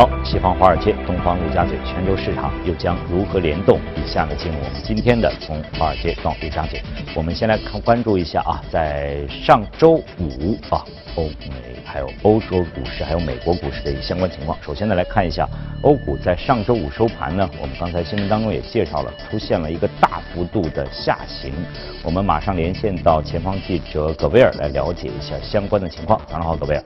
[0.00, 3.78] 好，西方华尔街、东方陆家嘴、全球市场又将如何联动？
[3.94, 6.82] 以下呢，进入我们今天的从华尔街到陆家嘴。
[7.14, 10.82] 我们先来看关注一下啊，在上周五啊，
[11.16, 14.56] 欧美还有欧洲股市还有美国股市的一相关情况。
[14.62, 15.46] 首先呢，来看一下
[15.82, 21.52] 欧股在上周五收盘呢，我们刚才新闻当中也介绍了，出现了一个大幅度的下行。
[22.02, 26.18] 我们马上连线到前方记者葛威尔来了解一下相关的情况。
[26.26, 26.82] 早上好，葛威尔。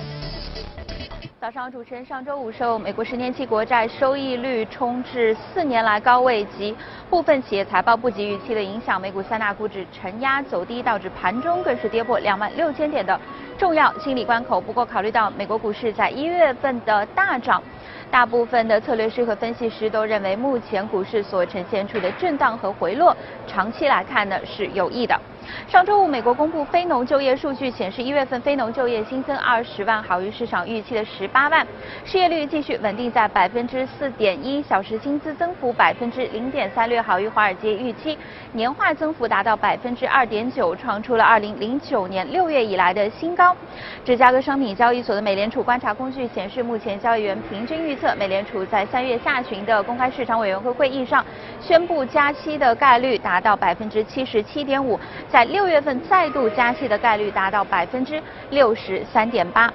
[1.44, 6.74] 早上，主持人，上周五受美国十年期国债收益率冲至四年来高位及
[7.10, 13.20] 部分企业财报不及预期的影响，美股三大股指承压走低，导致盘中更是跌破两万六千点的
[13.58, 14.58] 重要心理关口。
[14.58, 17.62] 不过，考虑到美国股市在一月份的大涨，
[18.10, 23.14] 大部分的策略师和分析师都认为，目前股市所呈现出的震荡和回落，
[23.46, 25.20] 长期来看呢是有益的。
[25.68, 31.66] 上周五，美国公布非农就业数据显示，一月份非农就业新增二十万，好于市场预期的十八万，
[32.04, 38.16] 失业率继续稳定在百分之四点一，小时薪资增幅百分之零点三，略好于华尔街预期，
[38.52, 43.56] 年化增幅达到百分之二点九，创出了二零零九年六月以来的新高。
[44.04, 51.24] 芝加哥商品交易所的美联储观察工具显示，目前交易员平均预测，美联储在三月下旬的公开市场委员会会议上
[51.60, 54.98] 宣布加息的概率达到百分之七十七点五。
[55.34, 59.66] 在六月份再度加息的概率达到百分之六十三点八。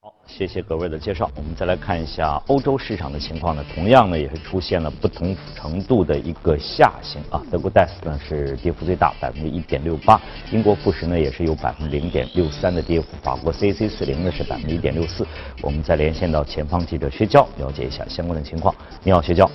[0.00, 1.28] 好，谢谢各位的介绍。
[1.34, 7.42] 我们再来看一下欧洲市场的情况呢，同样呢也是出现了不同程度的一个下行啊。
[7.50, 10.16] 德国 DAX 呢是跌幅最大，百分之一点六八；
[10.52, 15.26] 英国富时呢也是有百分之零点六三的跌幅；法国 CAC 四零呢是百分之一点六四。
[15.62, 18.72] 我们再连线到前方记者薛娇，了解一下相关的情况。
[19.02, 19.50] 你好，薛娇。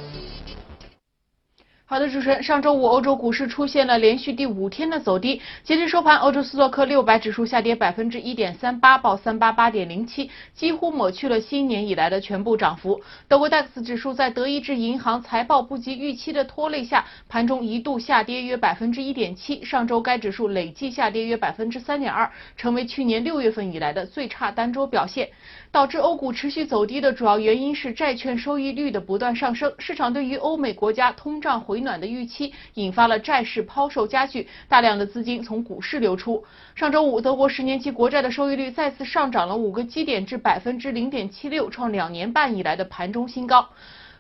[1.94, 13.00] 好的，主持人，上周五欧洲股市出现了连续第五天的走低，截至收盘，欧洲斯托克六百指数下跌百分之一点三八，报三八八点零七，几乎抹去了新年以来的全部涨幅。
[13.28, 25.30] 德国 DAX 指数在德意志银行财报不及预期的拖累下，盘中一度下跌约百分之一点七，上周该指数累计下跌约百分之三点二，成为去年六月份以来的最差单周表现。
[25.72, 36.44] 导致欧股持续走低的主要原因是债券收益率的不断上升，市场对于欧美国家通胀回暖的预期，引发了债市抛售加剧，大量的资金从股市流出。
[36.76, 43.70] 上周五，德国十年期国债的收益率再次上涨了五个基点至百分之零点七六，创两年半以来的盘中新高。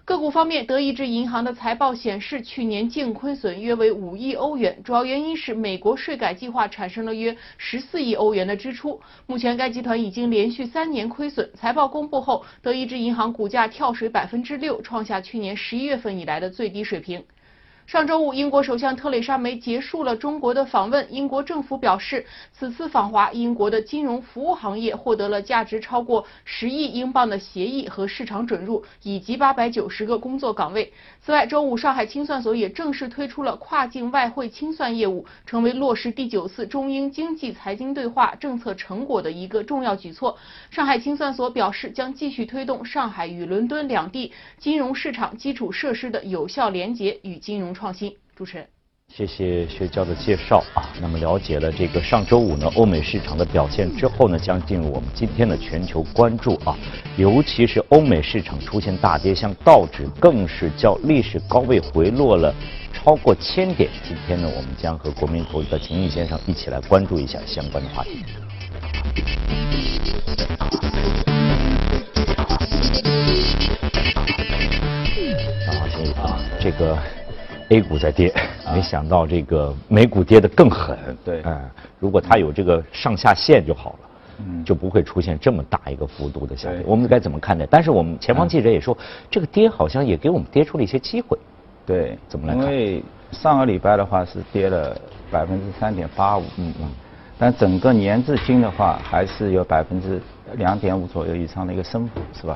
[0.06, 9.00] 个股方面，德意志银行的财报显示，去年净亏损约为五亿欧元，主要原因是美国税改计划产生了约十四亿欧元的支出。
[9.28, 11.50] 目前，该集团已经连续三年亏损。
[11.56, 17.24] 财报公布后，德意志银行股价跳水百分之六，创下去年十一月份以来的最低水平。
[17.86, 21.06] 上周五，英国首相特蕾莎梅结束了中国的访问。
[21.14, 30.92] 英国政府表示，此次访华，英国的金融服务行业获得了价值超过十亿英镑的协议和市场准入，以及八百九十个工作岗位。
[31.22, 40.38] 此外，周五上海清算所也正式推出了跨境外汇清算业务，成为落实第九次中英经济财经对话政策成果的一个重要举措。
[40.72, 47.73] 上海清算所表示，将继续推动上海与伦敦两地金融市场基础设施的有效连结与金融。
[47.74, 48.68] 创新主持人，
[49.14, 50.90] 谢谢薛娇的介绍啊。
[51.02, 56.78] 那么了解了这个上周五呢欧美市场的表现之后呢，将进入我们今天的全球关注啊。
[57.18, 62.54] 尤其是欧美市场出现大跌，像道指更是较历史高位回落了
[62.92, 63.90] 超过千点。
[64.04, 68.24] 今天呢，我们将和国民投资的秦毅先生一起来关注一下相关的话题。
[75.68, 76.98] 啊，秦毅啊，这个。
[77.74, 78.32] A 股在跌，
[78.72, 80.96] 没想到这个美股跌得更狠。
[81.26, 81.60] 对，嗯，
[82.00, 84.00] 如果它有这个上下限就好了，
[84.46, 86.84] 嗯，就不会出现这么大一个幅度的下跌。
[86.86, 87.66] 我们该怎么看待？
[87.66, 88.96] 但是我们前方记者也说，
[89.28, 91.36] 这个跌好像也给我们跌出了一些机会。
[91.84, 92.64] 对，怎么来看？
[92.64, 94.96] 因为上个礼拜的话是跌了
[95.32, 96.88] 百分之三点八五，嗯嗯，
[97.40, 100.22] 但整个年至今的话还是有百分之
[100.58, 102.56] 两点五左右以上的一个升幅，是吧？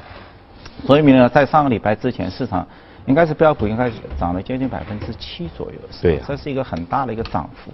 [0.86, 2.68] 所以呢，在上个礼拜之前，市场。
[3.08, 3.90] 应该是标普应该
[4.20, 7.72] 涨了接近百分之七左右，对，这是一个很大的一个涨幅。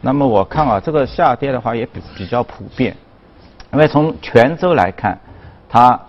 [0.00, 2.96] 那么我看啊，这个下跌的话也比比较普遍，
[3.72, 5.18] 因为从全周来看，
[5.68, 6.00] 它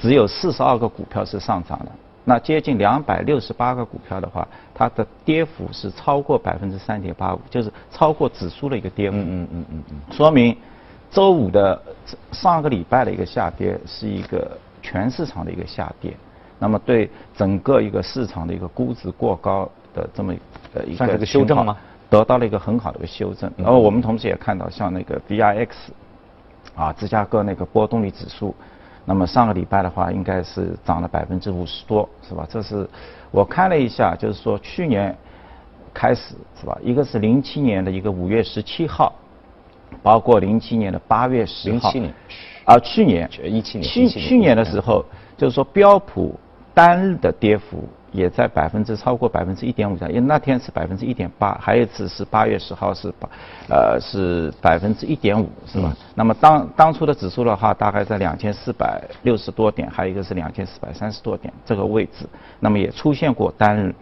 [0.00, 1.92] 只有四十二个股票是上涨的，
[2.24, 9.16] 那接近两百六十八个股票的话，它的跌幅是超过百分之三点八五，就是超过指数的一个跌幅。
[9.18, 10.56] 嗯嗯嗯嗯嗯，说明
[11.10, 11.80] 周五的
[12.32, 16.16] 上个礼拜的一个下跌是一个全市场的一个下跌。
[16.58, 20.34] 那么对整个一个市场的一个估值过高的这么
[20.74, 21.76] 呃一个修正吗？
[22.08, 23.50] 得到了一个很好的一个修正。
[23.56, 25.68] 然后我们同时也看到，像那个 VIX
[26.74, 28.54] 啊，芝加哥那个波动率指数，
[29.04, 32.46] 那么上个礼拜的话，应该是涨了百分之五十多，是吧？
[32.48, 32.88] 这是
[33.30, 35.16] 我看了一下，就是说去年
[35.92, 36.78] 开始是吧？
[36.82, 39.12] 一个是零七年的一个五月十七号，
[40.02, 42.14] 包括零七年的八月十号，零七年，
[42.64, 45.04] 啊，去年一七年，去去年的时候，
[45.36, 46.38] 就是说标普
[46.76, 47.88] 单日的跌幅。
[48.12, 53.28] 也在百分之超过百分之一点五上，因为那天是百分之一点八，还有一次是八月十号是八，
[53.68, 55.94] 呃是百分之一点五，是吧？
[56.14, 62.26] 那么当当初的指数的话，大概在两千四百六十多点，还有一个是两千四百三十多点这个位置，
[62.58, 63.94] 那么也出现过单日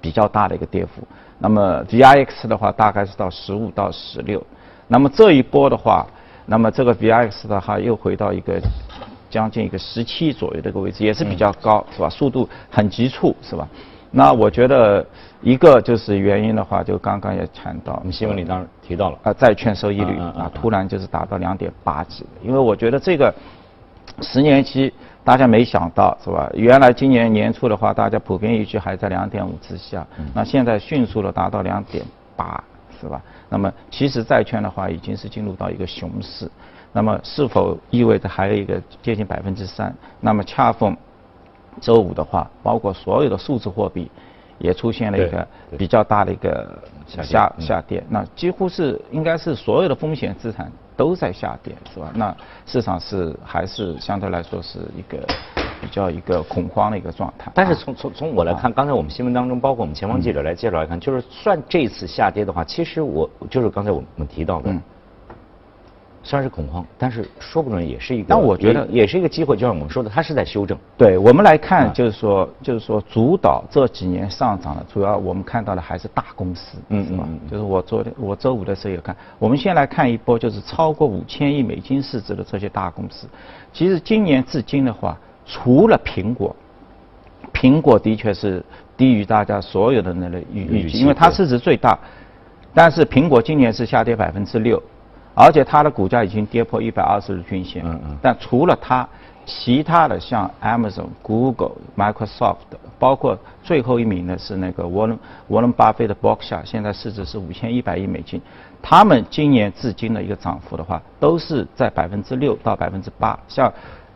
[0.00, 1.02] 比较大的一个跌幅。
[1.40, 4.40] 那么 VIX 的话，大概是到十五到十六，
[4.86, 6.06] 那么这一波的话，
[6.46, 8.60] 那么这个 VIX 的话又回到一个。
[9.32, 12.08] 将近一个十七左右的一个位置，也是比较高，是吧？
[12.10, 13.66] 速度很急促，是吧？
[14.10, 15.04] 那我觉得
[15.40, 23.34] 一个就是原因的话，就刚刚也谈到，我们新闻里当然提到了啊，债券收益率啊，突然就是达到两点八几，因为我觉得这个
[24.20, 24.92] 十年期
[25.24, 26.50] 大家没想到，是吧？
[26.52, 32.04] 原来今年年初的话，大家普遍预期还在两点五之下，那现在迅速的达到两点
[32.36, 32.62] 八，
[33.00, 33.18] 是吧？
[33.48, 36.50] 那么其实债券的话，已经是进入到一个熊市。
[36.92, 39.94] 那么是否意味着还有一个接近百分之三？
[40.20, 40.96] 那么恰逢
[41.80, 44.10] 周五的话，包括所有的数字货币
[44.58, 45.48] 也出现了一个
[45.78, 48.04] 比较大的一个下下跌。
[48.10, 52.12] 那几乎是应该是所有的风险资产都在下跌，是吧？
[52.14, 52.36] 那
[52.66, 55.18] 市场是还是相对来说是一个
[55.80, 57.50] 比较一个恐慌的一个状态。
[57.54, 64.70] 但是从从从我来看，刚才我们新闻当中，包括我们前方记者来介绍来看，就是算这次下跌的话，其实我就是刚才我们提到的。
[66.24, 68.26] 虽然是恐慌，但是说不准也是一个。
[68.28, 70.78] 但我觉得也是一个机会，就像我们说的，它是在修正。
[70.96, 77.28] 对我们来看，就是说，就是说，主导这几年上涨的，主要我们看到的还是大公司，嗯是吧？
[77.50, 83.26] 就是我昨天我周五的时候也看，我们先来看一波，就是超过五千亿美金市值的这些大公司。
[83.72, 86.54] 其实今年至今的话，除了苹果，
[87.52, 88.64] 苹果的确是
[88.96, 91.98] 低于大家所有的那个预预期，因为它市值最大。
[92.74, 94.82] 但是苹果今年是下跌百分之六。
[95.34, 98.18] 而且它的股价已经跌破一百二十日均线，嗯嗯。
[98.20, 99.08] 但除了它，
[99.44, 102.56] 其他的像 Amazon、Google、Microsoft，
[102.98, 105.18] 包括最后一名的是那个沃伦
[105.48, 108.40] 沃伦巴菲特的 Berkshire，现在市值是五千一百亿美金，
[108.80, 113.72] 他们今年至今的一个涨幅的话，都是在百分之六到百分之八，像。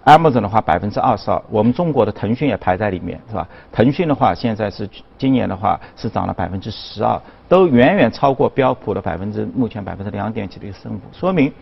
[0.06, 3.44] Amazon 的话百分之二十二，我们中国的腾讯也排在里面，是吧？
[3.72, 11.52] 腾讯的话现在是今年的话是涨了百分之十二，都远远超过标普的百分之目前百分之两点几的一个升幅，说明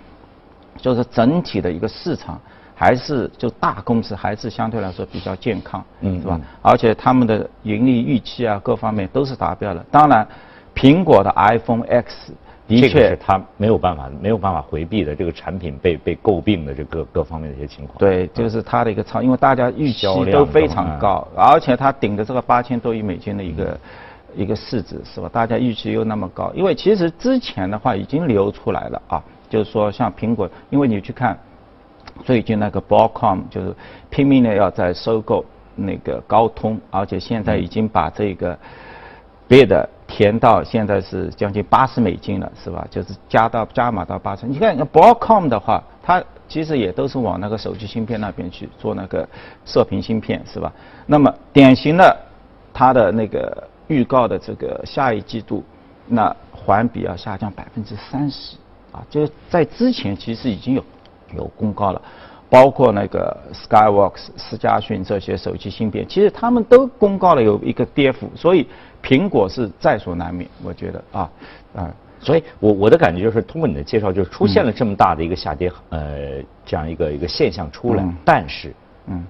[0.77, 2.41] 就是整体的一个市场
[2.75, 6.41] 还是就大公司还是相对来说比较健康，嗯，是吧？
[6.63, 9.85] 而且他们的盈利预期啊各方面都是达标的。
[9.91, 10.27] 当然，
[10.75, 12.33] 苹果的 iPhone X。
[12.67, 17.99] 的确是他没有办法没有办法回避的这个产品被被诟病的这各各方面的一些情况。
[17.99, 23.79] 对，就是它的一个超，因为大家预期都非常高，而且它顶着这个八千多亿美金的一个
[24.37, 25.29] 一个市值，是吧？
[25.33, 31.39] 大家预期又那么高，因为其实之前的话已经流出来了啊，就是说像苹果，因为你去看
[32.25, 33.75] 最近那个 Broadcom 就是
[34.11, 35.45] 拼命的要在收购
[35.75, 38.59] 那个高通，而且现在已经把这个
[39.49, 39.89] 别的。
[40.07, 42.87] 填到现在是将近八十美金了，是吧？
[42.89, 44.47] 就是加到加码到八十。
[44.47, 49.27] 你看 b r o a d c o m 的话，它其实也都是往那个手机芯片那边去做那个
[49.65, 50.71] 射频芯片，是吧？
[51.07, 52.17] 那么典型的，
[52.73, 55.63] 它的那个预告的这个下一季度，
[56.07, 58.57] 那环比要下降百分之三十，
[58.93, 60.85] 啊，就是在之前其实已经有
[61.37, 62.03] 有公告了，
[62.49, 68.67] 包括那个 Skyworks、思佳讯这些手机芯片，其实他们都公告了有一个跌幅，所以。
[69.07, 71.31] 苹果是在所难免，我觉得啊，
[71.75, 78.75] 啊，所以我我的感觉就是，通过你的介绍，就是出现了这么大的一个下跌，呃，这样一个一个现象出来，但是，
[79.09, 79.23] 嗯，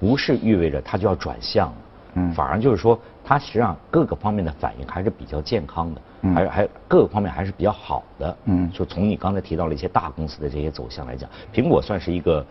[0.00, 1.72] 不是意味着它就要转向，
[2.14, 6.00] 嗯，反而就是说，它实际上各个方面的反应还是比较健康的，
[6.34, 12.44] 还还各个方面还是比较好的，嗯，就从你刚才提到了一些大公司的这些走向来讲，苹果算是一个，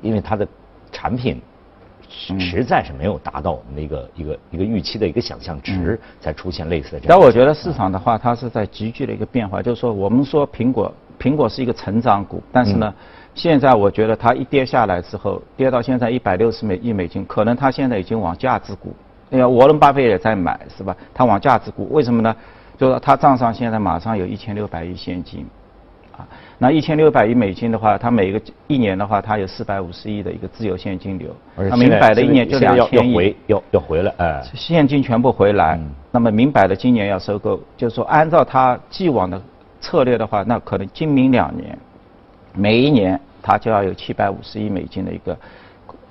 [0.00, 0.46] 因为它的
[0.92, 1.40] 产品。
[2.40, 7.06] 实在是没有达到我们的一个一个一个预期的一个想象值，才出现类似的这样。
[7.08, 9.62] 但我觉得市场的话，它是在急剧的一个变化。
[9.62, 12.92] 就是说，我们说苹果，苹果是一个成长股，但是呢，
[13.36, 18.92] 现在我觉得它一跌下来之后，跌到现在一百六十美亿美金，可能它现在已经往价值股。
[19.30, 20.96] 哎呀，沃伦巴菲特也在买，是吧？
[21.14, 22.34] 他往价值股，为什么呢？
[22.76, 25.46] 就是他账上现在马上有一千六百亿现金。
[26.16, 26.26] 啊
[26.58, 31.34] 那一千六百亿美金的话，他每个一年的话，他有四百五十亿的一个自由现金流。
[31.70, 35.80] 他明摆的一年就两千亿，要回要要回来，哎，现金全部回来。
[36.10, 39.40] 那么明摆的今年要收购，就是说按照他既往的
[39.80, 41.78] 策略的话，那可能今明两年，
[42.54, 45.34] 每一年他就要有七百五十亿美金的一个，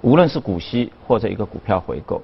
[0.02, 2.20] 无论是股息或者一个股票回购，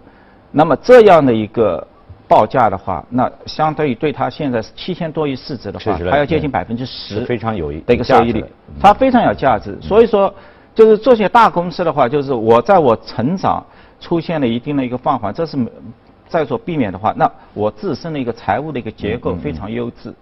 [0.51, 1.85] 那么这样的一个
[2.27, 8.43] 报价的话，那相对于对它现在七千多亿市值的话，它要接近百分之十，非常有的一个收益率，
[8.79, 9.77] 它非常有价值。
[9.81, 10.33] 所以说，
[10.73, 13.63] 就是这些大公司的话，就是我在我成长
[13.99, 15.57] 出现了一定的一个放缓，这是
[16.27, 20.13] 在所避免的话，那我自身的一个财务的一个结构非常优质。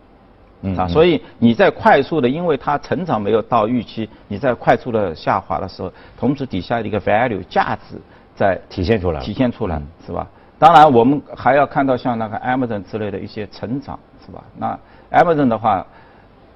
[0.77, 7.97] 啊，所以你在快速的，因为它成长没有到预期，你在快速的下滑的时候，同时底下的一个 value 价值
[8.35, 10.27] 在体现出来，体现出来是吧？
[10.59, 14.43] 当然，我们还要看到像那个 Amazon 之类的一些成长是吧？
[14.57, 14.79] 那
[15.11, 15.85] Amazon 的话。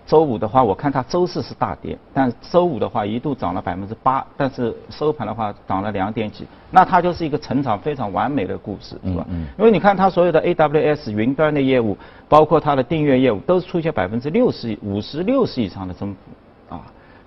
[0.06, 9.26] 周五的话，我看它周四是大跌，但周五的话一度涨了百分之八，但是收盘的话涨了两点几，那它就是一个成长非常完美的故事，是吧？
[9.28, 9.46] 嗯。
[9.60, 11.98] 因为你看它所有的 AWS 云端的业务，
[12.30, 16.47] 包括它的订阅业务，都是出现百分之六十、五十六十以上的增幅，啊。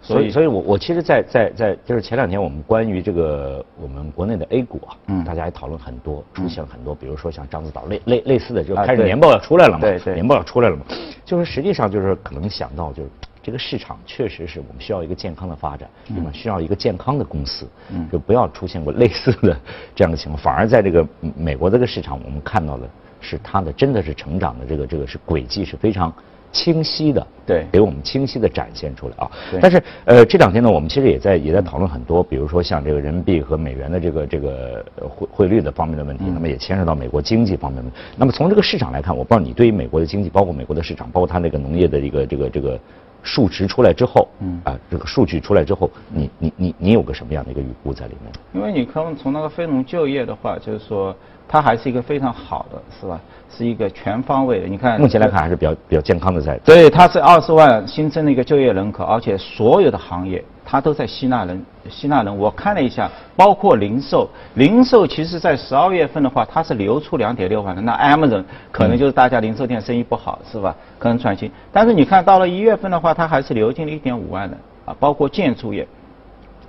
[0.03, 10.85] 所以，所以我我其实，在在在就是前两天我们关于这个我们国内的 A 股啊，嗯，大家也讨论很多，出现了很多，比如说像獐子岛类类类似的，就开始年报要出来了嘛，对对，年报要出来了嘛，
[11.25, 13.11] 就是实际上就是可能想到就是
[13.43, 16.31] 这个市场确实是我们需要一个健康的发展，对吧？
[16.33, 19.55] 需要一个健康的公司，嗯，就不要出现过类似的
[19.95, 22.89] 这样的情况，反而在这个美国这个市场，我们看到的
[23.21, 26.11] 是它的真的是成长的这个这个是轨迹是非常。
[26.53, 29.31] 清晰的，对，给我们清晰的展现出来啊。
[29.61, 37.91] 但是，呃，这两天呢，我们其实也在也在讨论很多，比如说像这个人民币和美元的这个这个汇汇率的方面的问题，那么也牵涉到美国经济方面的。
[38.17, 42.79] 那么从这个市场来看，我不知道你对于美国的经济，包括美国的市场，包括它那个农业的一个这个这个
[43.23, 48.33] 数值出来之后，嗯，啊，这个数据出来之后，你你你你有个什么样的一个预估在里面？
[48.53, 51.15] 因为你看从那个非农就业的话，就是说。
[51.53, 53.21] 它还是一个非常好的，是吧？
[53.51, 54.69] 是一个全方位的。
[54.69, 56.57] 你看，目前来看还是比较比较健康的在。
[56.65, 62.39] 所以它是二十万新增的一个就业人口，而且所有的行业它都在吸纳人，吸纳人。
[62.39, 67.83] 我看了一下，包括零售，零售其实在十二月份的话，它是流出两点六万的。
[67.83, 70.73] 那 Amazon 可能就是大家零售店生意不好，是吧？
[71.01, 71.51] 可能转型。
[71.73, 75.85] 但是你看到了一月份的话，它还是流进了一点五万人啊，包括建筑业。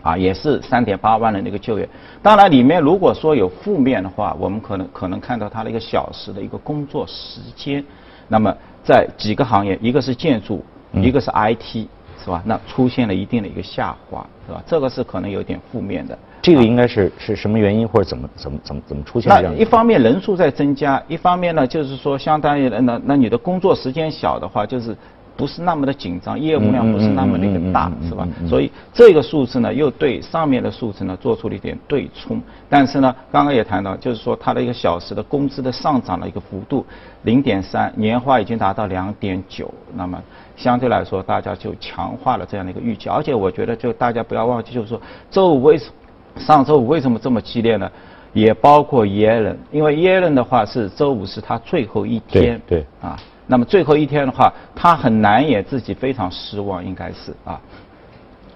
[0.02, 1.88] 啊，也是三点八万人的一个就业。
[2.22, 7.84] 当然，里面如果说有负面的话，我们可能可能看到它的一个小时的一个工作时间。
[8.28, 11.88] 那么，在几个行业，一个是建筑，一个是 IT，
[12.24, 12.42] 是吧？
[12.46, 14.64] 那出现了一定的一个下滑，是吧？
[14.66, 16.18] 这个是可能有点负面的。
[16.42, 19.56] 这个应该是是什么原因，或者怎么怎么怎么怎么出现这样？
[19.56, 24.98] 一方面人数在增加，一方面呢，就是说相当于那那你的工作时间小的话，就是。
[25.42, 28.28] 不是那么的紧张，业务量不是那么的一个大，是吧？
[28.48, 32.40] 所以这个数字呢，又对上面的数字呢做出了一点对冲。
[32.70, 36.86] 但是呢，刚刚也谈到，就是说它的一个小时的工资的上涨的一个幅度，
[37.24, 39.74] 零点三，年化已经达到两点九。
[39.96, 40.22] 那么
[40.56, 43.10] 相对来说，大家就强化了这样的一个预期。
[43.10, 45.90] 而且我觉得，就大家不要忘记，就是说周五为什
[46.38, 47.90] 上周五为什么这么激烈呢？
[48.32, 53.18] 也包括耶伦，因为耶伦的话是周五是他最后一天，对啊。
[53.52, 57.60] 那么最后一天的话，他很难也自己非常失望，应该是啊，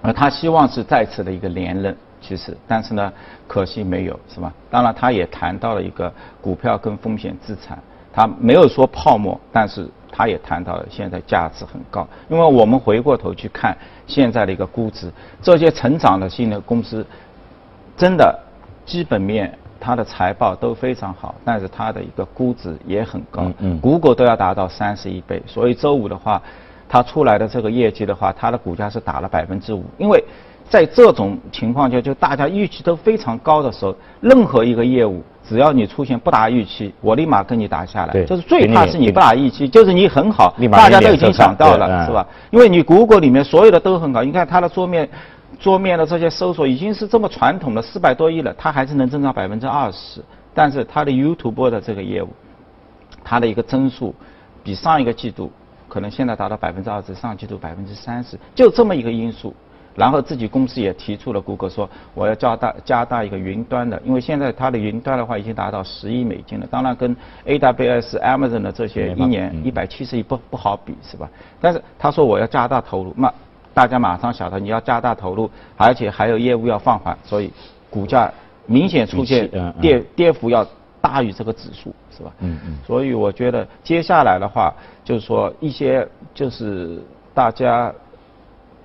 [0.01, 3.11] 而他希望是再次的一个连任，其实，但是呢，
[3.45, 4.53] 可惜没有，是吧？
[4.69, 6.09] 当然，他也谈到了一个
[6.39, 7.77] 股票跟风险资产，
[8.13, 15.11] 他没有说泡沫，但是他也谈到了现在价值很高，因为我们回过头去看现在的一个估值，
[15.41, 17.05] 这些成长的新的公司，
[17.97, 18.33] 真的
[18.85, 19.53] 基本面。
[19.85, 26.41] 它的财报都非常好，但是它的一个估值也很高，嗯嗯，谷歌都要达到三十亿倍，所以周五的话，
[26.89, 30.23] 它出来的这个业绩的话，它的股价是打了百分之五，因为
[30.67, 42.25] 在这种情况下，就大家预期都非常高的时候，任何一个业务，只要你出现不达预期，我立马跟你打下来，就是最怕是你不达预期，就是你很好，大家都已经想到了，是吧？
[42.49, 45.07] 因为你谷歌里面所有的都很好，你看它的桌面。
[45.59, 50.21] 桌面的这些搜索已经是这么传统的四百多亿了，它还是能增长百分之二十。
[50.53, 52.29] 但是它的 YouTube 的这个业务，
[53.23, 54.15] 它的一个增速
[54.63, 55.51] 比上一个季度
[55.89, 59.53] 可能现在达到百分之二十，上季度百分之三十，就这么一个因素。
[59.95, 66.67] 然后自己公司也提出了，谷歌说我要加大加大一个云端的，因为现在它的云端的话已经达到十亿美金了。
[66.69, 71.29] 当然跟 AWS、Amazon 的这些一年一百七十亿不不好比，是吧？
[71.61, 73.33] 但是他说我要加大投入，那。
[73.75, 77.51] 大家马上晓得你要加大投入，而且还有业务要放缓，所以
[77.89, 78.31] 股价
[78.65, 79.51] 明显出现
[79.81, 80.65] 跌跌幅要
[81.01, 82.31] 大于这个指数，是吧？
[82.39, 82.77] 嗯嗯。
[82.87, 87.03] 所以我觉得接下来的话，就是说一些就是
[87.33, 87.93] 大家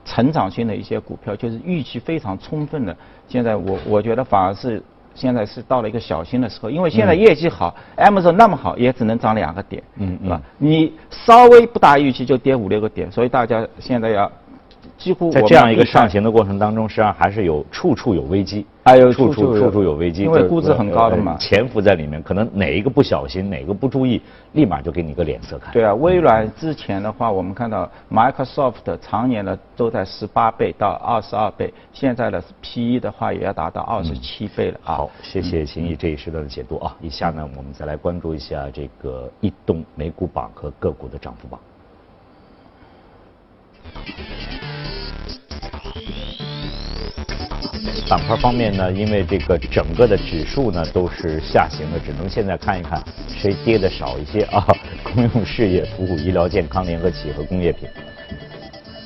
[0.04, 2.96] 成长性的一些股票，就是预期非常充分的，
[3.28, 4.82] 现在我我觉得反而是
[5.14, 10.42] 现在是到了一个小心的时候，因为现在业绩好，Amazon 那么好，也只能涨两个点，嗯，是吧？
[10.58, 14.28] 你稍微不达预期就跌五六个点，所以大家现在要。
[15.00, 24.20] 几乎在这样一个上行的过程当中，实际上还是有处处有危机，哎呦处处处处有危机，因为估值很高的嘛呃潜伏在里面，可能哪一个不小心，哪个不注意，
[24.52, 25.72] 立马就给你个脸色看。
[25.72, 34.94] 对啊，微软之前的话，我们看到 Microsoft 常年的都在十八倍到二十二倍，现在的 P E 的话也要达到二十七倍了啊。
[34.96, 36.94] 好，谢谢秦毅这一时段的解读啊。
[37.00, 41.58] 以下呢，我们再来关注一下这个异动美股榜和个股的涨幅榜。
[48.08, 54.66] 板块方面呢，因为这个整个的指数呢都是下行的，只能现在看一看谁跌的少一些啊。
[55.14, 57.88] 公用事业、服务、医疗健康、联合企业和工业品。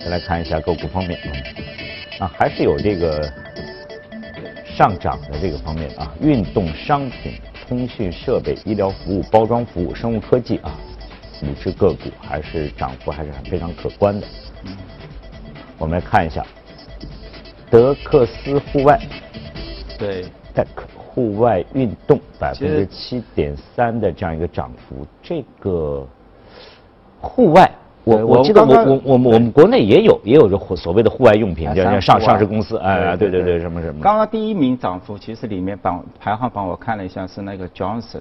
[0.02, 1.18] 再来看一下个股方面，
[2.18, 3.30] 啊，还是有这个
[4.74, 7.34] 上涨的这个方面啊，运动商品、
[7.68, 10.78] 通讯设备、医疗服务、包装服务、生物科技啊，
[11.42, 14.26] 五只个股还是涨幅还是很非常可观的。
[15.84, 16.42] 我们来看一下
[17.70, 18.98] 德克斯户外
[19.98, 20.24] 对
[20.54, 20.64] ，Tech
[20.96, 26.06] 户外运动百分之七点三的这样一个涨幅，这个
[27.20, 27.70] 户外。
[28.04, 34.00] 我我记得我我我我们我们国内也有也有这户所谓的户外用品，啊叫叫上上市公司，哎，对对对，什么什么。
[34.00, 38.20] 刚刚第一名涨幅，其实里面榜排行榜我看了一下是那个 Johnson。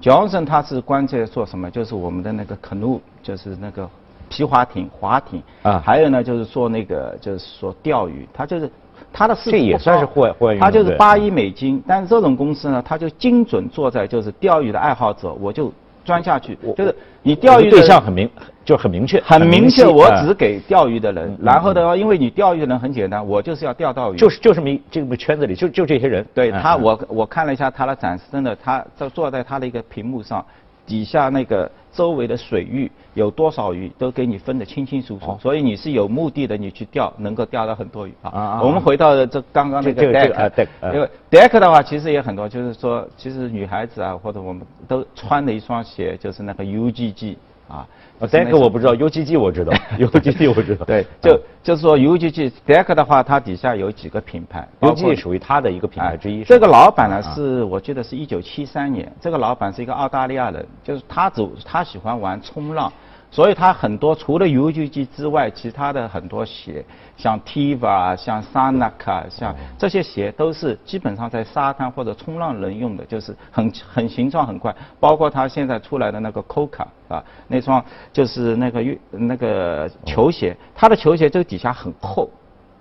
[0.00, 1.70] Johnson 它是关键做什么？
[1.70, 3.88] 就是我们的那个 canoe，就是那个
[4.32, 8.70] 皮划艇、划艇啊还有呢，就是做那个就是说钓鱼，它就是
[9.12, 15.70] 它的市这也算是户外户外运动它就是对八亿美金，但是这种公司呢，它就精准做在就是钓鱼的爱好者，我就
[16.04, 18.28] 钻下去，就是你钓鱼的对象很明，
[18.64, 21.38] 就很明确，很明确，我只给钓鱼的人。
[21.40, 24.16] 然后的话，因为你钓鱼的人很简单，我就是要钓到鱼。
[24.16, 26.22] 就是就是这个圈子里就就这些人。
[26.22, 30.44] 哎对他，哎我我看了一下他的展示，真的，他在坐在他的一个屏幕上，
[30.86, 35.38] 底下那个周围的水域有多少鱼都给你分得清清楚楚，哦。
[35.40, 38.30] 所以你是有目的的，你去钓能够钓到很多鱼啊。
[38.30, 38.62] 啊啊。
[38.62, 40.92] 我们回到这刚刚那个 deck，啊，deck，啊。
[40.92, 47.36] 因为 deck 的话其实也很多，就是说其实女孩子啊或者我们都穿的一双鞋就是那个 UGG
[47.68, 47.86] 啊。
[48.18, 50.84] 呃就是那 Deck 我不知道，UGG 我知道，UGG 我知道。
[50.84, 56.42] 对， 就就是说 UGG deck 的话，它底下有几个品牌 UGG 属于它的一个品牌之一。
[56.42, 62.92] 哎这个老板呢啊是我记得是一九七三年，这个老板是一个澳大利亚人，就是他走他喜欢玩冲浪，
[63.32, 66.84] 所以它很多除了 UGG 之外，其他的很多鞋，
[67.16, 82.30] 像 Tiva、像 Sanaka、像这些鞋都是基本上在沙滩或者冲浪人用的，就是很很形状很快，包括他现在出来的那个 Coca 啊，那双就是那个运那个球鞋，它的球鞋这个底下很厚。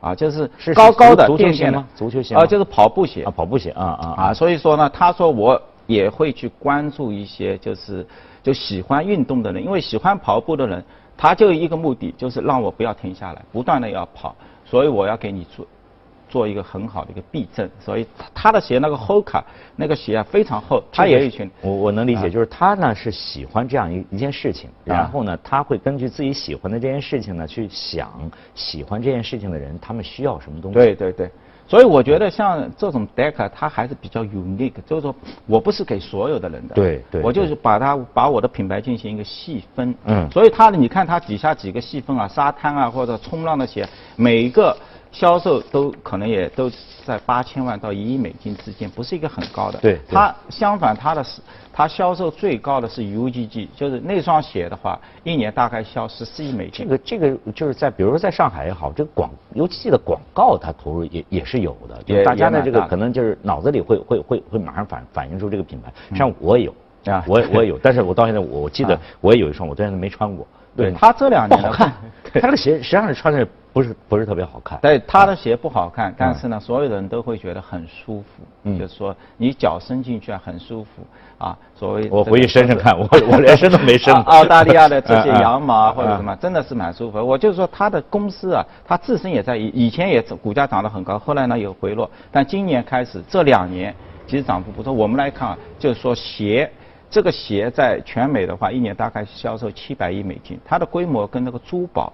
[0.01, 1.87] 啊，就是是高高的足足球鞋吗？
[1.93, 3.21] 足球鞋啊，就是跑步鞋。
[3.21, 4.15] 啊，跑步鞋啊啊。
[4.17, 8.03] 啊，所以说呢，他说我也会去关注一些就是
[8.43, 10.83] 就喜欢运动的人，因为喜欢跑步的人，
[11.15, 15.67] 他就一个目的就是让我不要停下来，不断的要跑，所以我要给你做
[16.27, 19.43] 做一个很好的一个避震，所以他他的鞋那个 Hoka
[19.75, 28.09] 那个鞋啊非常厚，他也有一群我我能理解，啊就是他呢是喜欢这样一一件事情，然后呢他会根据自己喜欢的这件事情呢去想
[28.55, 30.75] 喜欢这件事情的人他们需要什么东西。
[30.75, 31.29] 对对对，
[31.71, 35.15] 所以我觉得像这种 deck 它还是比较 unique，就是说
[35.47, 40.29] 我不是给所有的人的，对对我就是把它把我的品牌进行一个细分，嗯。
[40.29, 44.75] 所以它的你看它底下几个细分啊，沙滩啊或者冲浪的鞋，每一个
[45.11, 46.71] 销售都可能也都
[47.05, 49.77] 在八千万到一亿美金之间，不是一个很高的。
[49.79, 51.41] 对对它相反它的是
[51.73, 56.87] 它销售最高的是 UGG，就是那双鞋的话，一年大概销十四亿美金。
[56.87, 65.91] 这个这个就是在比如说在上海也好，这个广 UGG 的广告它投入也也是有的，就大家的这个可能就是脑子里会会会会马上反反映出这个品牌。
[66.15, 66.75] 像我也有
[67.13, 70.47] 啊我我也有，但是我到现在我我记得啊我也有一双，我到现在没穿过。
[70.75, 71.93] 对他这两年的不好看，
[72.31, 74.79] 对它这个鞋实际上是穿着不是不是特别好看。
[74.81, 78.43] 对，他的鞋不好看，但是呢，所有人都会觉得很舒服。
[78.63, 80.89] 嗯就是说你脚伸进去啊，很舒服
[81.37, 81.57] 啊。
[81.75, 84.13] 所谓我回去伸伸看，我我连伸都没伸。
[84.13, 87.17] 澳大利亚的这些 羊毛啊或者什嗯么，真的是蛮舒服。
[87.25, 93.93] 我就是说，他的公司啊，他自身也在以以前也股价涨得很高，后来呢有回落，但今年开始这两年
[94.27, 94.91] 其实涨幅不错。
[94.91, 96.69] 我们来看啊，就是说鞋。
[97.11, 102.11] 这个鞋在全美的话，一年大概销售七百亿美金，它的规模跟那个珠宝，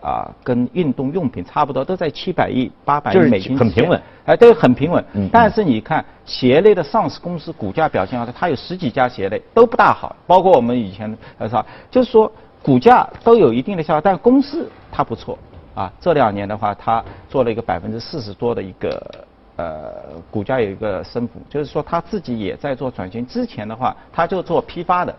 [0.00, 5.04] 啊，跟运动用品差不多，都在七百亿、八百亿美金，很平稳哎，对，很平稳。
[5.32, 12.30] 但是你看鞋类的上市公司股价表现好，它有十几家鞋类都不大好，包括我们以前呃啥，就是说
[12.62, 15.36] 股价都有一定的下滑，但公司它不错
[15.74, 15.92] 啊。
[16.00, 19.92] 这两年的话，它做了一个百分之四十多的一个呃
[20.30, 23.26] 股价有一个升幅，就是说他自己也在做转型。
[23.26, 25.14] 之前的话，他就做批发的，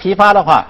[0.00, 0.66] 批发的话。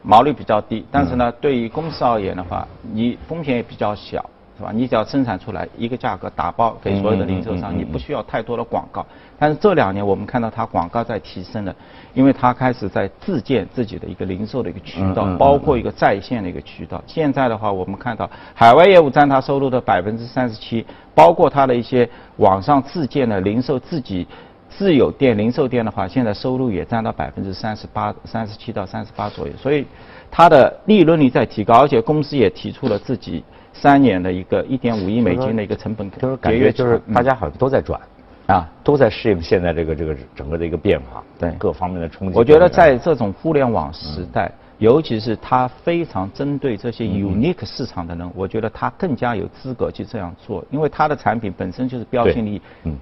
[0.00, 4.24] 毛利比较低，但是呢，对于公司而言的话，你风险也比较小。
[4.58, 4.72] 是吧？
[4.74, 9.06] 你只要生产出来一个价格打包给所有的零售商，你不需要太多的广告。
[9.38, 11.72] 但是这两年我们看到它广告在提升了，
[12.12, 17.00] 因为它开始在自建自己的一个零售的一个渠道，包括一个在线的一个渠道。
[17.06, 24.26] 现在的话，我们看到海外业务占它收入的百分之三十七，包括它的一些网上自建的零售自己
[24.68, 29.52] 自有店零售店的话，现在收入也占到百分之三十八、三十七到三十八左右。
[29.56, 29.86] 所以
[30.32, 33.44] 它的利润率在提高，而且公司也提出了自己。
[33.72, 38.00] 三年的一个一点五亿美金的一个成本就是感觉就是大家好像都在转，
[38.46, 42.38] 啊，都在适应现在这个这个整个的一个变化，对各方面的冲击。
[42.38, 52.62] 我觉得在这种互联网时代，尤其是它非常针对这些 unique 市场的人，我觉得它更加有资格去这样做，因为它的产品本身就是标新立异。
[52.84, 52.98] 嗯。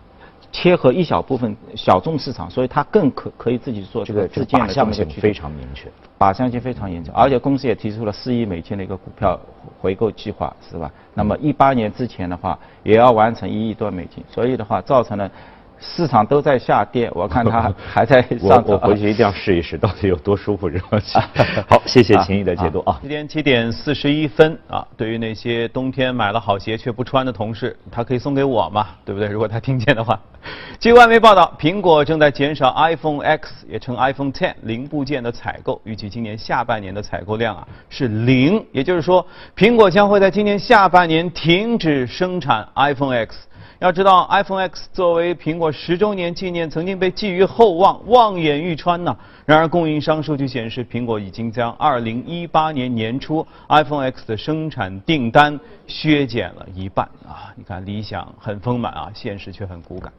[0.57, 5.87] 切合一小部分小众市场，所以它更可可以自己做这个自建的这么一个非常明确，
[6.19, 9.39] 靶向性非常严重，而且公司也提出了四亿美金的一个股票
[9.79, 10.91] 回购计划，是吧？
[11.13, 15.31] 那么一八年之前的话，也要完成一亿多美金，所以的话造成了。
[15.79, 21.01] 市场都在下跌，我看它 还在上我我回去一定要试一试，到底有多舒服，是吧？
[21.69, 22.99] 好，谢谢秦毅的解读啊。
[23.03, 28.87] 今天七点四十一分啊，对于那些冬天买了好鞋却不穿的同事，他可以送给我嘛？
[29.05, 29.29] 对不对？
[29.29, 30.19] 如果他听见的话。
[30.79, 43.37] 据外媒报道，苹果正在减少 iPhone X 也称 iPhone Ten 零部件的采购，预计今年下半年的采购量啊是零，也就是说，苹果将会在今年下半年停止生产 iPhone X。
[43.79, 49.15] 要知道，iPhone X 作为苹果十周年纪念，曾经被寄予厚望，望眼欲穿呢。
[49.45, 57.53] 然而，供应商数据显示，苹果已经将2018年年初 iPhone X 的生产订单削减了一半啊！
[57.55, 60.11] 你看，理想很丰满啊，现实却很骨感。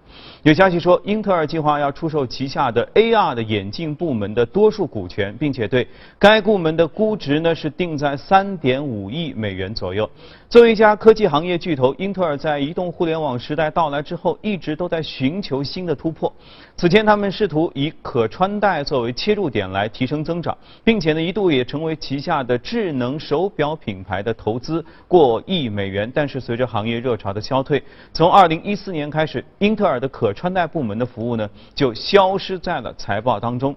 [0.44, 5.86] 有消息说，英特尔计划要出售旗下的 AR 的眼镜部门的多数股权，并且对
[6.20, 10.10] 该部门的估值呢是定在3.5亿美元左右。
[10.50, 16.32] 作为一家科技行业巨头，英特尔在移动互联网时代到来之后，一直都在寻求新的突破。
[16.78, 26.10] 此前，他们试图以可穿戴作为切入点来提升增长，并且呢一度也成为旗下的智能手表品牌的投资过亿美元。
[26.16, 27.84] 但是随着行业热潮的消退，
[28.14, 33.76] 从2014年开始，英特尔的可穿戴部门的服务呢就消失在了财报当中。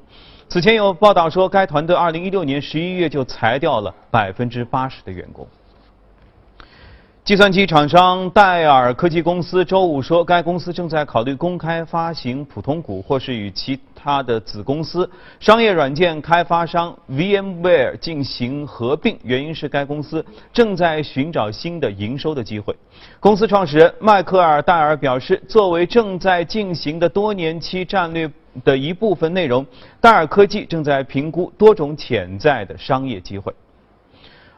[0.48, 5.44] 此前有报道说，该团队2016年11月就裁掉了百分之八十的员工。
[7.30, 19.16] 计算机厂商戴尔科技公司周五说，该公司正在考虑公开发行普通股，或是与其他的子公司商业软件开发商 VMware 进行合并。
[19.22, 22.74] 原因是该公司正在寻找新的营收的机会。
[23.20, 28.28] 公司创始人迈克尔·戴尔表示，作为正在进行的多年期战略
[28.64, 29.64] 的一部分内容，
[30.00, 33.54] 戴尔科技正在评估多种潜在的商业机会。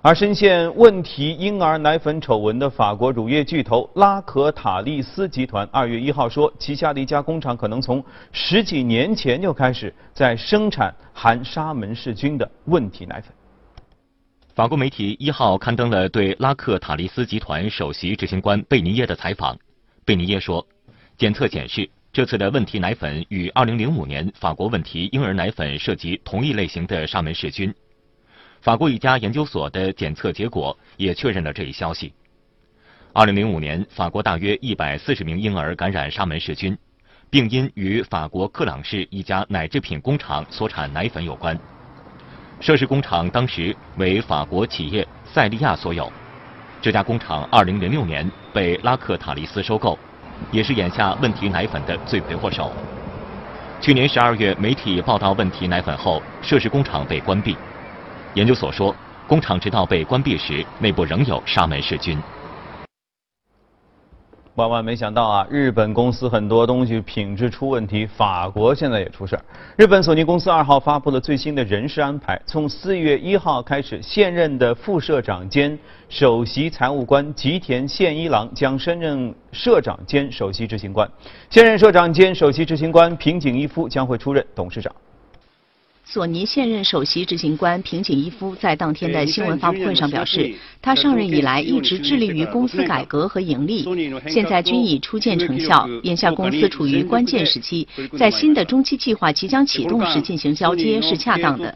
[0.04, 13.32] 而深陷问题婴儿奶粉丑闻的法国乳业巨头拉可塔利斯集团，二月一号说，旗下的一家工厂可能从十几年前就开始在生产含沙门氏菌的问题奶粉。
[14.56, 19.56] 法国媒体一号刊登了对拉克塔利斯集团首席执行官贝尼耶的采访。
[20.04, 20.66] 贝尼耶说，
[21.16, 27.72] 检测显示，这次的问题奶粉与2005年法国问题婴儿奶粉涉及同一类型的沙门氏菌。
[28.62, 32.14] 法国一家研究所的检测结果也确认了这一消息。
[33.12, 36.78] 二零零五年，法国大约一百四十名婴儿感染沙门氏菌，
[37.28, 41.58] 病因与法国克朗市一家奶制品工厂所产奶粉有关。
[42.60, 46.10] 涉事工厂当时为法国企业塞利亚所有。
[46.80, 49.98] 这家工厂二零零六年被拉克塔利斯收购，
[50.52, 52.70] 也是眼下问题奶粉的罪魁祸首。
[53.80, 57.56] 去年十二月，媒体报道问题奶粉后，涉事工厂被关闭。
[58.34, 58.94] 研究所说，
[59.26, 62.18] 工厂直到被关闭时，内部仍有沙门氏菌。
[64.54, 69.42] 万万没想到啊，日本公司很多东西品质出问题，法国现在也出事儿。
[69.76, 75.78] 日本索尼公司二号发布了最新的人事安排，从四月一号开始，现任的副社长兼
[76.10, 81.10] 首席财务官吉田宪一郎将升任社长兼首席执行官，
[81.48, 84.94] 现任社长兼首席执行官平井一夫将会出任董事长。
[86.04, 93.84] 索尼现任首席执行官平井一夫在当天的新闻发布会上表示，他上任以来一直致力于公司改革和盈利，
[94.28, 95.88] 现在均已初见成效。
[96.02, 97.86] 眼下公司处于关键时期，
[98.18, 101.74] 在新的中期计划即将启动时进行交接是恰当的。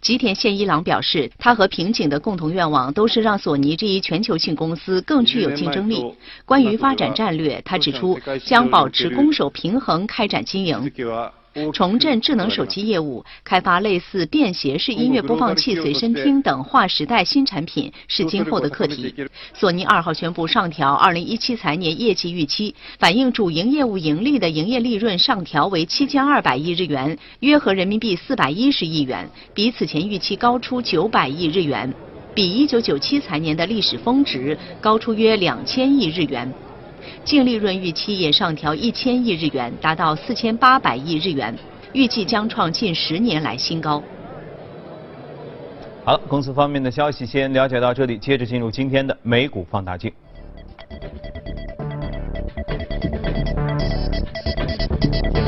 [0.00, 6.04] 吉田宪一郎表示，他和平井的共同愿望都是让索尼这一全球性公司更具有竞争力。
[6.44, 10.90] 关于发展战略，他指出将保持攻守平衡开展经营。
[11.72, 19.14] 重振智能手机业务，开发类似便携式音乐播放器随身听等划时代新产品是今后的课题。
[19.52, 31.92] 索尼二号宣布上调2017财年业绩预期，反映主营业务盈利的营业利润上调为7200亿日元，约合人民币410亿元，比此前预期高出900亿日元。
[32.34, 36.52] 比一九九七财年的历史峰值高出约两千亿日元，
[37.24, 41.56] 净利润预期也上调一千亿日元，达到四千八百亿日元，
[41.92, 44.02] 预计将创近十年来新高。
[46.04, 50.12] 好了，公司方面的消息先了解到这里，接着进入今天的美股放大镜。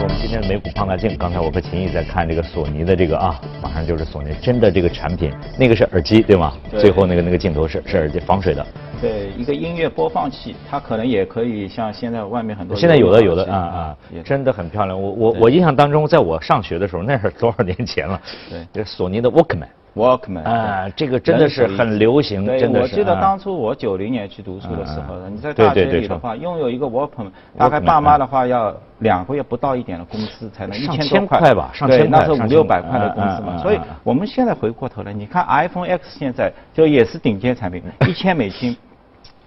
[0.09, 6.53] 今天的美股放大镜，刚才我和秦毅在看这个索尼的这个啊，马上就是索尼真的这个产品，那个是耳机对吗？
[6.79, 8.66] 最后那个那个镜头是是耳机防水的。
[9.01, 12.77] 对，一个音乐播放器，它可能也可以像现在外面很多。
[12.77, 15.01] 现在有的有的啊啊，真的很漂亮。
[15.01, 18.21] 我我我印象当中，在我上学的时候，那是多少年前了？
[18.49, 19.66] 对，这索尼的 Walkman。
[19.96, 22.92] Walkman 啊，这个真的是很流行，真的是。
[22.92, 33.56] 我记得当初我九零年去读书的时候，你在大学里的话，拥有一个 Walkman，大概爸妈的话要两个月不到一点的工资才能一千多块吧，上千块，那是五六百块的工资嘛。
[33.56, 38.76] 所以我们现在回过头来，你看 iPhone X 现在就也是顶尖产品， 一千美金，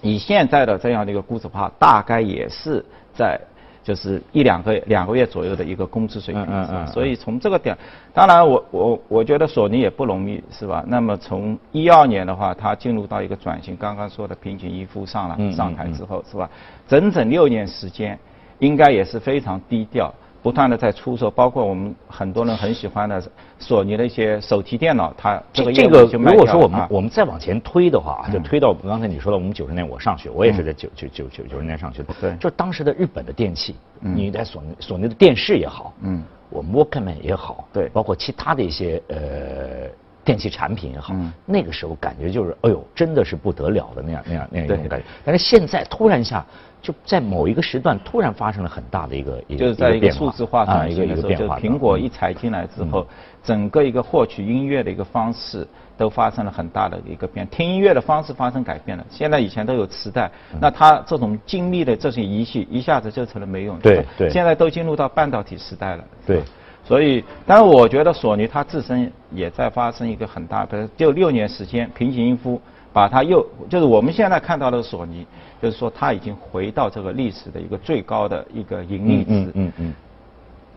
[0.01, 2.83] 以现在的这样的一个估值的话，大概也是
[3.13, 3.39] 在。
[3.83, 7.77] 就是一两个两个月左右的一个工资水平，嗯嗯，所以从这个点，
[8.13, 10.83] 当然我我我觉得索尼也不容易，是吧？
[10.87, 16.49] 那么从一二年的话，它进入到一个转型，刚刚说的平井一夫上了上台之后，是吧？
[16.87, 18.17] 整整六年时间，
[18.59, 20.13] 应该也是非常低调。
[20.41, 23.21] 不断的在出售，包括我们很多人很喜欢的
[23.59, 39.89] 索尼的一些手提电脑，它这个这个如果说我们我们再往前推的话，就推到刚才你说的我们九十年我上学，我也是在九九九九九十年上学的，对，就当时的日本的电器，你在索尼索尼的电视也好，嗯，我 Walkman 也好，对，包括其他的一些呃
[40.29, 41.15] 电器产品也好，
[41.45, 46.45] 那个时候感觉就是哎呦真的是不得了的那样那样那样一种感觉，但是现在突然一下。
[46.81, 51.59] 就在某一个时段突然发生了很大的一个一个就是在一个数字化上一个一个变化。
[51.59, 53.05] 就苹果一踩进来之后，
[53.43, 59.05] 整个一个获取音乐的一个方式都发生了很大的一个变，听音乐的方式发生改变了。
[59.09, 63.77] 现在以前都有磁带，那它这种精密的这些仪器一下子就成了没用。
[63.79, 64.29] 对对。
[64.29, 66.03] 现在都进入到半导体时代了。
[66.25, 66.41] 对。
[66.89, 72.59] 所以，当然我觉得索尼它自身也在发生一个很大，的，就六年时间，平行音符
[72.91, 75.23] 把它又就是我们现在看到的索尼。
[75.61, 79.29] 就是说，它已经回到这个历史的一个最高的一个盈利值。
[79.29, 79.93] 嗯嗯嗯。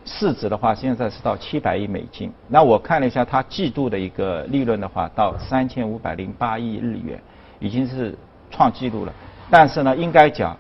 [0.05, 2.31] 市值的话，现在是到七百亿美金。
[2.48, 7.18] 那我看了一下，它季度的一个利润的话，到三千五百零八亿日元，
[7.59, 8.14] 已经是
[8.51, 9.12] 创纪录了。
[9.48, 10.55] 但是呢，应该讲，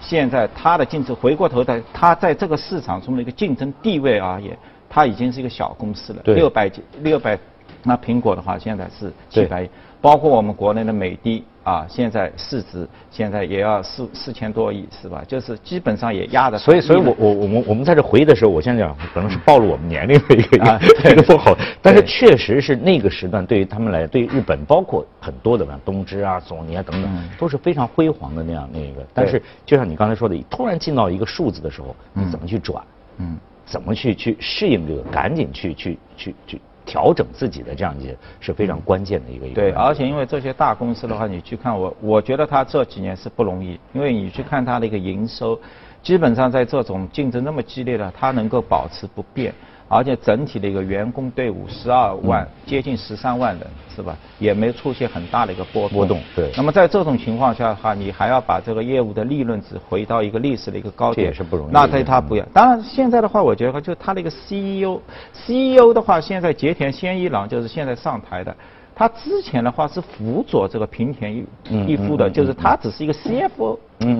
[0.00, 4.56] 现在它的竞争回过头的，它在这个市场中的一个竞争地位而言，
[4.94, 6.22] 它已经是一个小公司了。
[6.24, 7.36] 六百几，六百。
[7.82, 9.68] 那苹果的话，现在是七百亿。
[10.00, 15.24] 包括我们国内的美的啊，现在市值现在也要四四千多亿，是吧？
[15.26, 16.56] 就是基本上也压的。
[16.56, 20.80] 所以，所以我我我们我们在这回忆的时候，我现在讲可能是暴露我们年龄的一个
[21.10, 29.04] 一个不好，但是确实是那个时段对于他们来，对日本包括很多的，像东芝啊、索尼啊等等，都是非常辉煌的那样那个。
[29.12, 32.82] 但是就像你刚才说的，突然进到一个数字的时候，你怎么去转？
[33.18, 35.02] 嗯，怎么去去适应这个？
[35.10, 36.60] 赶紧去去去去。
[36.86, 39.48] 调整自己的这样一些是非常关键的一个。
[39.54, 45.58] 对，而且因为这些大公司的话，你去看我，我觉得它这几年是不容易，因为你去看它的一个营收，
[46.02, 49.54] 基本上在这种竞争那么激烈的，它能够保持不变。
[49.88, 54.16] 而且整体的一个员工队伍十二万，接近十三万人，是吧？
[54.38, 56.20] 也没出现很大的一个波波动。
[56.34, 56.50] 对。
[56.56, 61.70] 那么在这种情况下的话，你还要把这个业务的利润值回到一个历史的一个高点，也是不容易。
[61.70, 62.44] 那对他不要。
[62.52, 68.54] 当然现在的话，我觉得就他的一个 CEO，CEO 的话，现在节田先一郎就是现在上台的。
[68.94, 71.44] 他之前的话是辅佐这个平田一
[71.86, 73.78] 一夫的，就是他只是一个 CFO，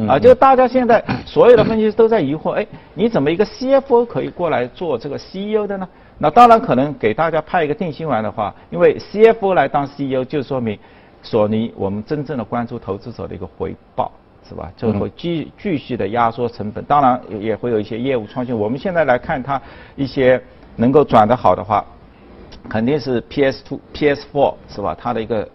[0.09, 5.89] 啊，就大家现在所有的分析师都在疑惑，哎，你怎么一个 CFO 可以过来做这个 CEO 的呢？
[6.19, 10.79] 那当然可能给大家派一个定心丸的话，因为 CFO 来当 CEO 就说明
[11.23, 14.11] 索尼我们真正的关注投资者的一个回报，
[14.49, 14.73] 是吧？
[14.77, 18.57] 就会继继续的压缩成本，当然也会有一些业务创新。
[18.57, 19.61] 我们现在来看它
[19.95, 20.43] 一些
[20.77, 21.85] 能够转得好的话。
[22.69, 24.97] 肯定是 PS Two、PS Four 是吧？
[24.99, 25.49] 它的一个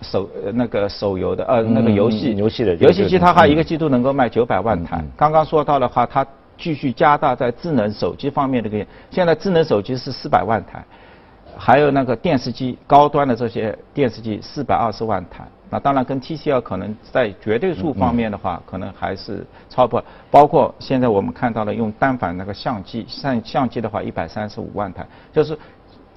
[0.00, 5.02] 手那个手游的呃那个游戏游戏的游戏机，它还一个季度能够卖九百万台。
[5.16, 6.26] 刚刚说到的话，它
[6.58, 10.84] 继续加大在智能手机方面的个，现在智能手机是四百万台，
[11.56, 15.44] 还有那个电视机高端的这些电视机四百二十万台。
[15.70, 20.04] 那当然跟 TCL 可能在绝对数方面的话，可能还是超过。
[20.30, 25.58] 包括现在我们看到了用单反那个相机，相相机的话一百三十五万台，就是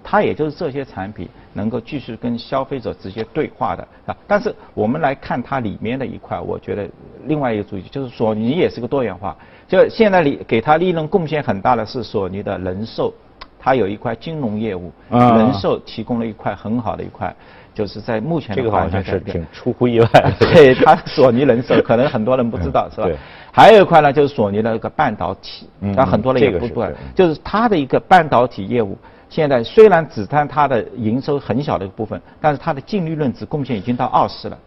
[0.08, 4.16] 它也就是这些产品能够继续跟消费者直接对话的啊。
[4.28, 6.88] 但是我们来看它里面的一块，我觉得
[7.26, 9.36] 另外一个注意就是索尼也是个多元化。
[9.68, 13.12] 就现在里给它利润贡献很大的是索尼的人寿，
[13.60, 17.36] 它有一块金融业务，人寿提供了一块很好的一块。
[17.74, 20.08] 就是在目前这个好像是挺出乎意外。
[20.40, 23.10] 对，它索尼人寿可能很多人不知道 是吧？
[23.52, 28.98] 还有一块呢，就是索尼的一个半导体，那很多人也不不，就是它的一个半导体业务，
[29.36, 34.58] 现在虽然只占它的营收很小的一部分，但是它的净利润只贡献已经到二十了，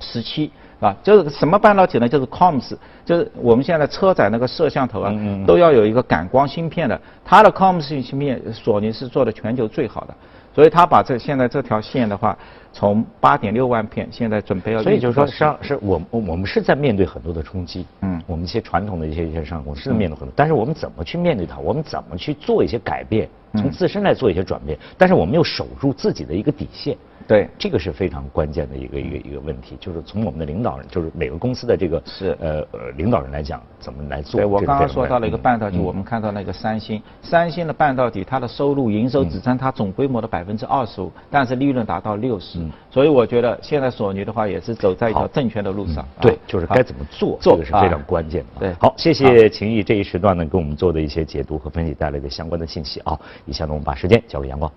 [0.00, 0.50] 十七
[0.80, 2.08] 啊，就是什么半导体呢？
[2.08, 5.14] 就是 COMS，就是我们现在车载那个摄像头啊，
[5.46, 10.14] 都要有一个感光芯片的，它的 COMS 芯片，索尼是做的全球最好的。
[10.58, 12.36] 所以他把这现在这条线的话，
[12.72, 14.82] 从八点六万片，现在准备要。
[14.82, 17.86] 所以就是说，上是我我们是在面对很多的冲击。
[18.00, 18.20] 嗯。
[18.26, 21.60] 我们一些传统的一些一些上市公司是面对很多，但是我们怎么去面对它？
[21.60, 23.28] 我们怎么去做一些改变？
[23.52, 24.76] 从自身来做一些转变？
[24.96, 26.96] 但是我们又守住自己的一个底线。
[27.28, 32.36] 对，这个是非常关键的一个一个一个问题，就是从我们的领导人，就是每个公司的这个是。
[32.40, 34.40] 呃呃领导人来讲，怎么来做？
[34.40, 42.58] 对我刚刚说到了一个半导体，我们看到那个三星，三星的半导体它的收入营收只占它总规模的百分之二十五，但是利润达到六十，
[42.90, 46.06] 所以我觉得现在索尼的话也是走在一条正确的路上。
[46.20, 48.60] 对，就是该怎么做，这个是非常关键的。
[48.60, 53.18] 对，好，谢谢秦毅这一时段呢给我们做的一些解读和分析带来的相关的信息啊。
[53.44, 54.70] 以下呢我们把时间交给阳光。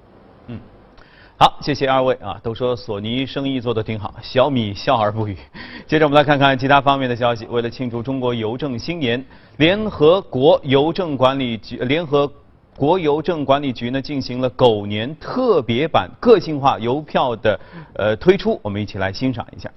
[1.42, 5.36] 好，谢谢二位啊，都说索尼生意做得挺好，小米笑而不语。
[5.90, 7.48] 接着我们来看看其他方面的消息。
[7.48, 9.26] 为了庆祝中国邮政新年，
[9.58, 12.32] 联合国邮政管理局、联合
[12.76, 17.60] 国邮政管理局呢进行了狗年特别版个性化邮票的
[17.96, 19.68] 呃推出，我们一起来欣赏一下。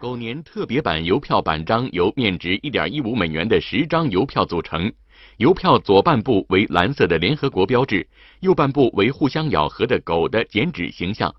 [0.00, 4.90] 狗年特别版邮票版章由面值一点一五美元的十张邮票组成。
[5.42, 8.06] 邮票左半部为蓝色的联合国标志，
[8.38, 11.34] 右半部为互相咬合的狗的剪纸形象。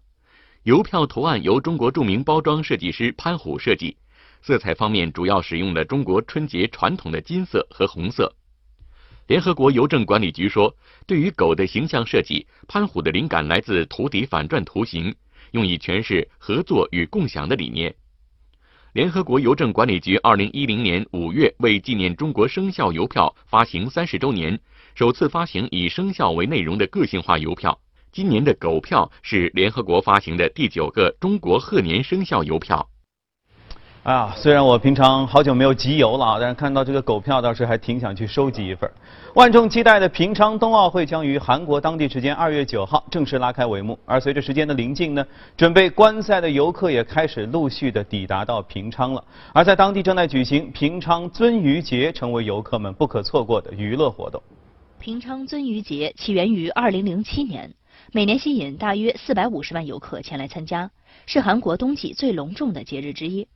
[0.63, 3.95] 邮票图案由中国著名包装设计师潘虎设计，
[4.41, 8.29] 色彩方面主要使用了中国春节传统的金色和红色。
[9.27, 10.75] 联合国邮政管理局说，
[11.07, 15.15] 对于狗的形象设计，潘虎的灵感来自图底反转图形，
[15.51, 17.95] 用以诠释合作与共享的理念。
[18.93, 24.59] 联合国邮政管理局二零一零年五月为纪念中国生肖邮票发行三十周年，
[24.93, 27.75] 首次发行以生肖为内容的个性化邮票。
[28.11, 32.87] 今年的狗票是联合国发行的第九个中国贺年生肖邮票。
[34.03, 38.91] 啊，虽然我平常好久没有集邮了啊，但是看到这个狗票，倒是还挺想去收集一份。
[39.33, 43.97] 万众期待的平昌冬奥会将于韩国当地时间二月九号正式拉开帷幕。
[44.05, 49.23] 而随着时间的临近呢，准备观赛的游客也开始陆续的抵达到平昌了。
[49.53, 54.43] 而在当地正在举行平昌鳟鱼节，成为游客们不可错过的娱乐活动。
[54.99, 57.73] 平昌鳟鱼节起源于二零零七年，
[58.11, 60.91] 每年吸引大约四百五十万游客前来参加，
[61.25, 63.47] 是韩国冬季最隆重的节日之一。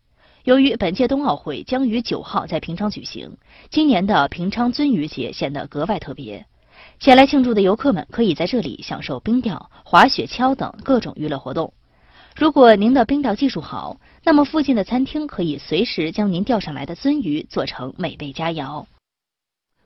[0.47, 3.37] 由于本届冬奥会将于九号在平昌举行，
[3.69, 6.45] 今年的平昌鳟鱼节显得格外特别。
[7.01, 11.73] 前来庆祝的游客们可以在这里享受冰钓、滑雪橇等各种娱乐活动。
[12.37, 18.85] 如果您的冰钓技术好，那么附近的餐厅可以随时将您钓上来的鳟鱼做成美味佳肴。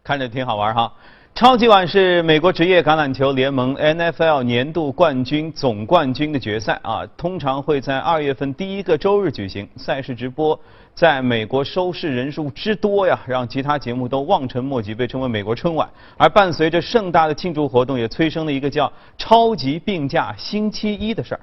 [0.04, 0.94] 看着挺好玩哈。
[1.34, 9.68] 超级碗是美国职业橄榄球联盟 NFL 年度冠军总冠军的决赛啊，通常会在二月份第一个周日举行。
[9.76, 10.60] 赛事直播
[10.94, 15.90] 在美国收视人数之多呀，让其他节目都望尘莫及，被称为美国春晚。
[16.16, 21.42] 而伴随着盛大的庆祝活动，也催生了一个叫“超级病假星期一”的事儿。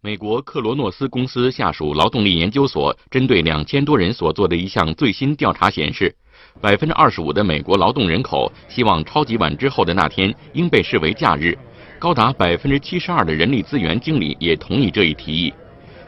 [0.00, 6.14] 美国克罗诺斯公司下属劳动力研究所针对两千多人所做的一项最新调查显示。
[6.60, 11.56] 百分之二十五的美国劳动人口希望超级碗之后的那天应被视为假日，
[11.98, 15.52] 高达百分之七十二的人力资源经理也同意这一提议。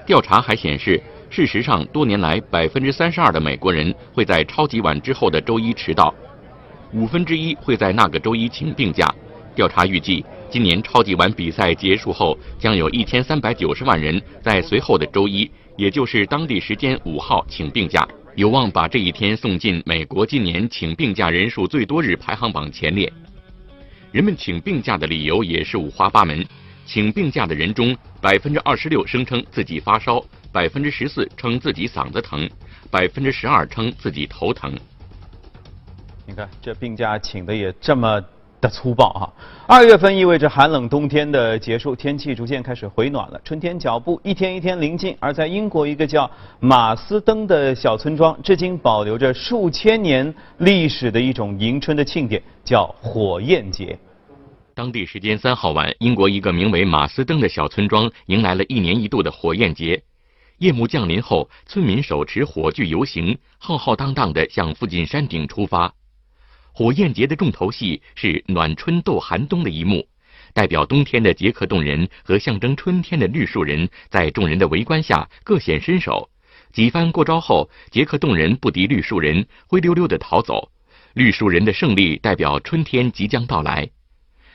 [0.07, 6.15] 调查还显示，事实上多年来百分之三十二的美国人会在超级碗之后的周一迟到，
[6.93, 9.13] 五分之一会在那个周一请病假。
[9.57, 18.07] 调查预计，今年超级碗比赛结束后，将有一千三百九十万人在随后的周一，也就是当地时间五号请病假。
[18.37, 23.13] 有望把这一天送进美国今年请病假人数最多日排行榜前列。
[24.11, 26.45] 人们请病假的理由也是五花八门。
[26.85, 30.23] 请病假的人中，百分之二十六声称自己发烧，
[30.53, 32.49] 百分之十四称自己嗓子疼，
[32.91, 34.75] 百分之十二称自己头疼。
[36.27, 38.21] 你看这病假请的也这么。
[38.65, 39.31] 的粗暴哈。
[39.67, 45.15] 二月份意味着寒冷冬天的结束，天气逐渐开始回暖了，春天脚步一天一天临近。
[45.21, 53.99] 而在英国一个叫马斯登的小村庄，至今保留着数千年历史的一种迎春的庆典，叫火焰节。
[54.75, 60.03] 当地时间三号晚，英国一个名为马斯登的小村庄迎来了一年一度的火焰节。
[60.59, 65.93] 夜幕降临后，村民手持火炬游行，浩浩荡荡地向附近山顶出发。
[66.77, 70.05] 火焰节的重头戏是暖春斗寒冬的一幕，
[70.53, 76.29] 代表冬天的杰克洞人和象征春天的绿树人在众人的围观下各显身手。
[76.73, 80.69] 几番过招后，杰克洞人不敌绿树人，灰溜溜地逃走。
[81.13, 83.89] 绿树人的胜利代表春天即将到来。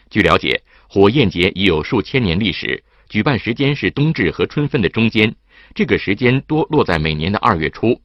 [0.09, 5.33] 据了解，火焰节已有数千年历史，举办时间是冬至和春分的中间，
[5.73, 8.01] 这个时间多落在每年的二月初。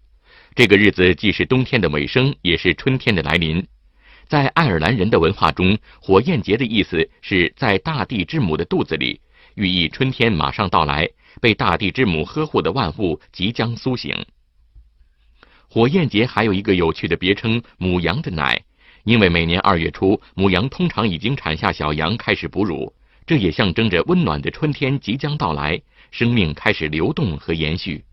[0.55, 3.67] 这个日子既是冬天的尾声，也是春天的来临。
[4.29, 9.21] 在爱尔兰人的文化中，火焰节的意思是在大地之母的肚子里，
[9.55, 11.09] 寓意春天马上到来，
[11.41, 14.15] 被大地之母呵护的万物即将苏醒。
[15.69, 18.63] 火焰节还有一个有趣的别称——母羊的奶，
[19.05, 22.95] 因为每年二月初，母羊通常已经产下小羊，开始哺乳，
[23.27, 28.05] 这也象征着温暖的春天即将到来，生命开始流动和延续。